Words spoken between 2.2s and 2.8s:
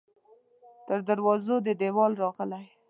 راغلی